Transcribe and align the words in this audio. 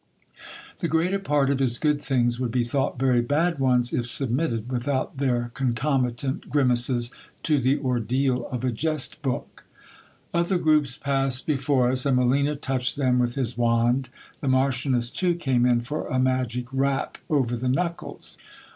The 0.79 0.87
greater 0.87 1.19
part 1.19 1.51
of 1.51 1.59
his 1.59 1.77
good 1.77 2.01
things 2.01 2.39
would 2.39 2.49
be 2.49 2.63
thought 2.63 2.97
very 2.97 3.21
bad 3.21 3.59
ones, 3.59 3.93
if 3.93 4.07
submitted, 4.07 4.71
without 4.71 5.17
their 5.17 5.51
concomitant 5.53 6.49
grimaces, 6.49 7.11
to 7.43 7.59
the 7.59 7.77
ordeal 7.77 8.47
of 8.47 8.63
a 8.63 8.71
jest 8.71 9.21
book. 9.21 9.63
154 10.31 10.33
GIL 10.33 10.33
BIAS. 10.33 10.35
1 10.35 10.39
Other 10.41 10.63
groups 10.63 10.97
passed 10.97 11.45
before 11.45 11.91
us, 11.91 12.05
and 12.07 12.15
Molina 12.17 12.55
touched 12.55 12.95
them 12.95 13.19
with 13.19 13.35
his 13.35 13.55
wand. 13.55 14.09
The 14.39 14.47
marchioness 14.47 15.11
too 15.11 15.35
came 15.35 15.67
in 15.67 15.81
for 15.81 16.07
a 16.07 16.17
magic 16.17 16.65
rap 16.73 17.19
over 17.29 17.55
the 17.55 17.69
knuckles. 17.69 18.39